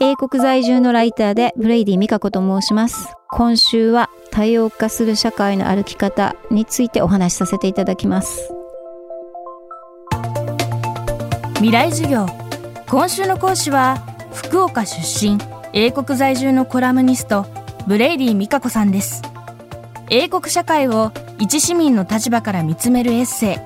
[0.00, 3.16] 英国在住のライターでブレイディみかこと申します。
[3.30, 8.52] 今週は多様化する社会の歩き方についてお話しさせていただきます。
[11.54, 12.26] 未来授業。
[12.88, 13.98] 今週の講師は
[14.32, 15.36] 福岡出身
[15.72, 17.44] 英国在住のコラムニスト
[17.88, 19.22] ブレイディみかこさんです。
[20.10, 23.56] 英国社会を一市民の立場から見つめるエッセイ。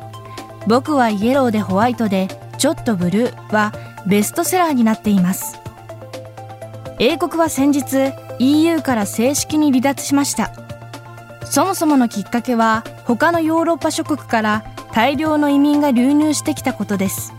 [0.66, 3.74] 僕はイエローでホワイトでちょっとブルーは
[4.06, 5.61] ベストセラーになっています。
[7.04, 10.52] 英国は先日 EU から正式に離脱しました。
[11.44, 17.34] そもそものきっかけは他のヨーロッパ諸国から大量の移民が流入してきたことです。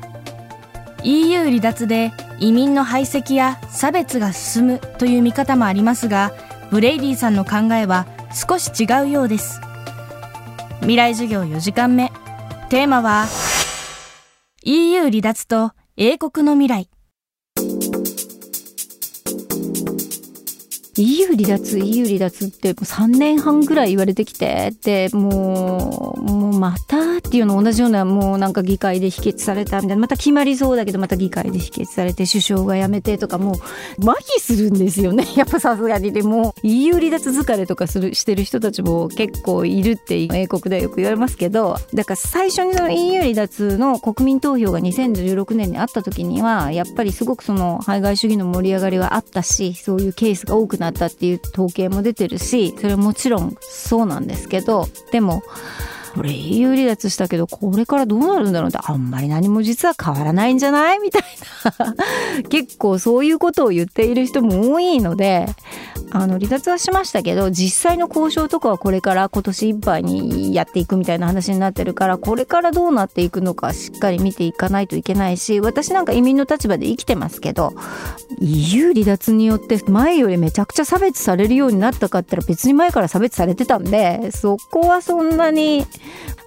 [1.06, 6.34] EU 離脱で移民の排斥や差別が進むという見方もありますが
[6.70, 9.62] ブレイディさんの考えは少し違うようです。
[10.82, 12.12] 未来授業4時間目。
[12.68, 13.28] テーマは
[14.64, 16.93] EU 離脱と英国の未来。
[21.04, 33.56] EU 離脱 EU 離脱ってもう3年半ぐらい言われてきてでもうもうまたっていうの同じようなもうなんか議会で否決されたみたいなまた決まりそうだけどまた議会で否決されて首相が辞めてとかもう
[34.00, 35.28] 麻痺するんですよね。
[35.36, 36.14] やっぱさすがに。
[36.14, 55.44] でも EU 離脱疲れとかするしてる人たちも結構いるって英国ではよく言われますけどだから最初にその EU 離脱の国民投票が2016年にあった時にはやっぱりすごくその排外主義の盛り上がりはあったしそういうケースが多くなってたっていう統計も出てるしそれはもちろんそうなんですけどでも
[56.16, 61.00] これ EU 離脱したけどこれからどうなるんだろうってあんまり何も実は変わらないんじゃない？
[61.00, 61.24] みたい
[61.80, 61.96] な。
[62.50, 65.48] 結構そういうことを言っている人も多いので
[66.12, 77.74] あの離脱はしましたけど実際の交渉とかはこれから今年いっぱいにやっていくみたいな話になってるからこれからどうなっていくのかしっかり見ていかないといけないし私なんか移民の立場で生きてますけど
[78.44, 85.86] EU 離脱によって前よりめちゃくちゃ差別されるようになったかって言ったら別に前から差別されてたんでそこはそんなに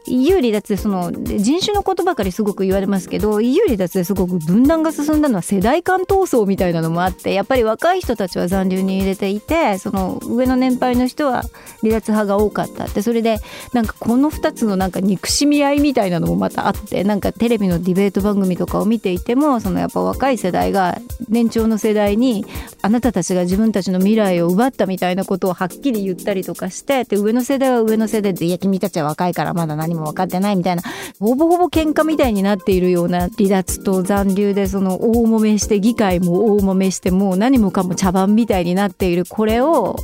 [0.09, 11.43] EU 離脱でその人種のことばかりすごく言われますけど EU 離脱ですごく分断が進んだのは世代間闘争みたいなのもあってやっぱり若い人たちは残留に入れていてその上の年配の人は
[11.83, 13.07] 離脱派が多かったって。
[13.07, 13.39] それで
[13.73, 22.45] なんかこの2つのなんか憎しみ合いみたいなのもまたあってなんかテレビのディベート番組とかを見ていてもそのやっぱ若い世代が年長の世代に
[22.83, 30.83] あなたたちが自分たちの未来を奪ったみたいなことをはっきり言ったりとかしてで上の世代は上の世代でいや君たちは若いからまだ何も分かってないみたいな
[31.19, 39.97] ほぼほぼ喧嘩みたいになっているような離脱と残留でその大揉めして議会も大揉めしてもう何もかも茶番みたいになっているこれを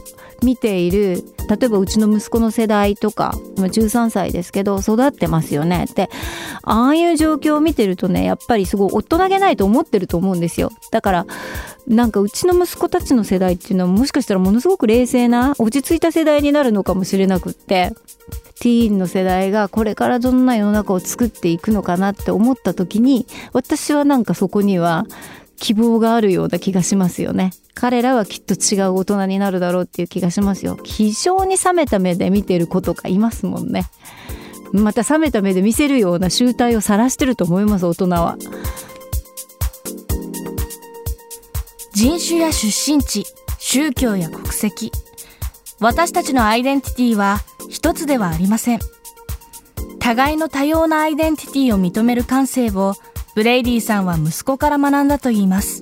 [0.43, 5.87] 見ている例えばうちの息子の世代とか13歳ですけど育ってますよね。
[5.91, 6.11] って
[6.63, 10.71] ああいう状況を見てるとねやっぱりすごい大人げないと思ってると思うんですよ。
[10.91, 11.27] だから
[11.87, 17.93] なんかうちの息子たちの世代っていうのはもしかしたらものすごく冷静な落ち着いた世代になるのかもしれなくって
[18.63, 25.05] ティーンの世代がこれからどんな世の中を作っていくのかなって思った時に私はなんかそこには
[25.59, 27.51] 希望があるような気がしますよね。
[27.75, 30.79] 彼らはきっと違う大人になるだろうっていう気がしますよ。
[30.85, 33.87] 非常に冷めた目で見てる子とかいますもんね。
[34.73, 38.39] また冷めた目で見せるような醜態を晒してると思います大人は。
[41.95, 43.27] 人種や出身地
[43.59, 44.93] 宗教や国籍。
[45.81, 47.41] 私たちのアイデンティティは
[47.73, 48.81] 一つではありません。
[49.99, 52.95] 互いの多様なアイデンティティを認める感性を
[53.35, 55.81] ブレイディさんは息子から学んだといいます。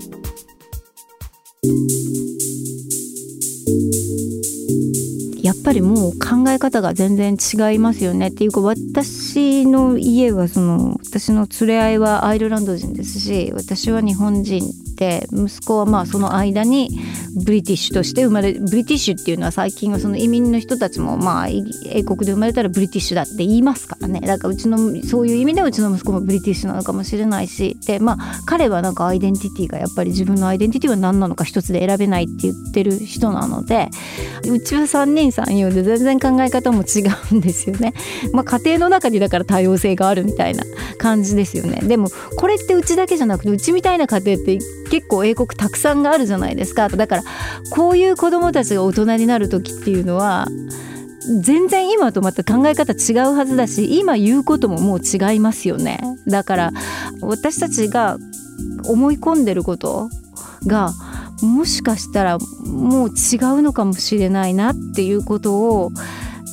[5.42, 8.28] やっぱりもう考え方が全然違いますよね。
[8.28, 14.62] っていうか私の家はその私の連れ合いはアイルランド人ですし私は日本人。
[15.00, 16.90] て息子はまあその間に
[17.42, 33.88] British として生まれ British っていうのは最近はその移民の人たちもまあ英国で生まれたら British だって言いますからねだからうちのそういう意味でうちの息子も British なのかもしれないしでまあ彼はなんかアイデンティティがやっぱり自分のアイデンティティは何なのか一つで選べないって言ってる人なので
[34.44, 37.94] うちは3人3様で全然考え方も違うんですよね。
[38.32, 40.64] まあ、家庭の中にだから多様性があるみたいな
[40.98, 41.80] 感じですよね。
[41.82, 44.58] でもこれってうちだけじゃなくてうちみたいな家庭って
[44.90, 46.88] 結構英国たくさんがあるじゃないですか。
[46.88, 47.22] だから
[47.70, 50.46] こういう子どもたちが大人になる時っていうのは
[51.42, 56.00] 全然今とまた考え方違うはずだし今言うことももう違いますよね。
[56.26, 56.72] だから
[57.20, 58.18] 私たちが
[58.86, 60.08] 思い込んでること
[60.66, 60.92] が
[61.42, 65.90] もしかしたらもう違うのかもしれないなっていうことを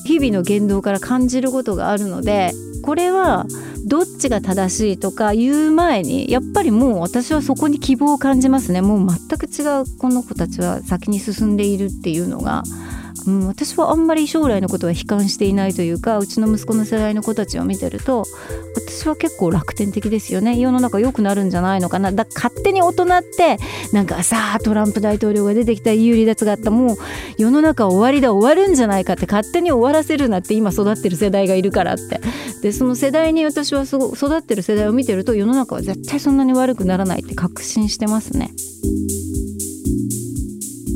[0.05, 2.51] 日々の言動から感じることがあるので
[2.83, 3.45] これは
[3.87, 8.81] どっちが正しいとか言う前にやっぱりもう私はそこに希望を感じますね。
[8.81, 12.63] もう全く違うこの子たちは先に進んでいるっていうのが。
[13.25, 18.23] うん、私はあんまり将来のことは悲観していないというかうちの息子の世代の子たちを見てると
[18.97, 20.57] 私は結構楽天的ですよね。
[20.57, 22.11] 世の中良くなるんじゃないのかな。
[22.11, 23.57] だ勝手に大人って
[23.93, 26.71] なんかさあトランプ大統領が出てきた有利脱があった。
[26.71, 26.97] もう
[27.37, 32.19] 世の中終わりだ終わるんじゃないかって勝手に終わらせるなって今育ってる世代がいるからって。
[32.63, 38.51] でその世代に私はすご育ってる世代を見てると世の中は絶対そんなに悪くならないって確信してますね。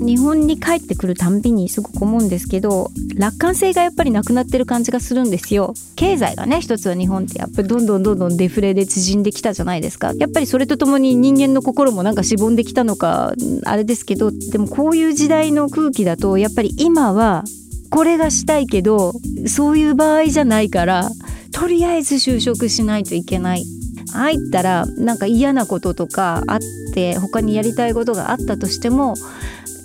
[0.02, 5.74] 日本に帰ってくるたんびにすごく思うんですけど楽観性がやっぱりなくなってる感じがするんですよ。
[5.96, 10.14] 経済がね一つは日本ってやっぱりどんどんどんどんデフレで縮んできたじゃないですか。
[10.14, 13.34] やっぱりそれとともに人間の心もなんかしぼんできたのか
[13.64, 17.44] あれですけどでもこういう時代の空気だとやっぱり今は
[17.92, 19.14] これがしたいけど
[19.48, 21.10] そういう場合じゃないから
[21.52, 23.66] とりあえず就職しないといけない。
[24.14, 26.60] 入ったらなんか嫌なこととかあっ
[26.94, 29.16] て他にやりたいことがあったとしても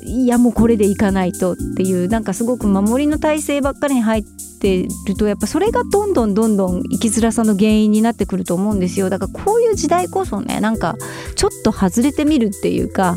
[0.02, 4.24] いやもうこれでいかないとっていうなんかすごく守りの体制ばっかりに入っ
[4.60, 9.10] てるとやっぱそれがどんどんどんどん生きづらさの原因になってくると思うんですよ。
[9.10, 10.96] だからこういう時代こそねなんか
[11.34, 13.16] ちょっと外れてみるっていうか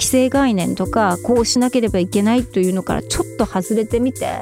[0.00, 4.40] 既成概念とかこうしなければいけないというのからちょっと外れてみて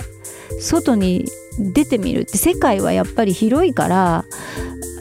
[0.61, 1.27] 外に
[1.59, 4.25] 出てみるって世界はやっぱり広いから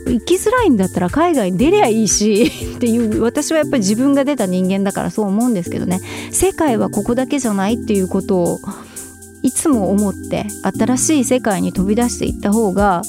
[0.09, 6.01] 行きづらいんだったら海外に出りゃいいし っていう私はやっぱり自分が出た人間だからそう思うんですけどね。
[6.31, 8.59] 世界はここだけじゃないっていうことを
[9.43, 13.01] いつも思って新しい世界に飛び出していった方が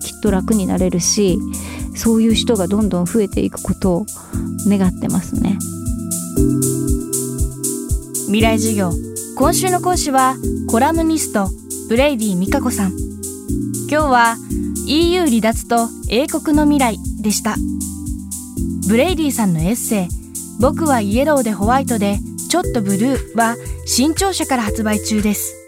[0.00, 1.38] きっと楽になれるし
[1.94, 4.06] そういう人がどんどん増えていくことを
[4.66, 5.58] 願ってますね。
[8.26, 8.90] 未来授業。
[9.36, 10.36] 今週の講師は
[10.68, 11.48] コラムニスト
[11.88, 12.92] ブレイディみかこさん。
[13.90, 14.36] 今日は
[14.86, 17.56] EU 離脱と英国の未来でした。
[18.88, 20.08] ブレイディさんのエッセイ
[20.60, 22.18] 僕はイエローでホワイトで
[22.50, 25.63] ちょっとブルーは新潮社から発売中です。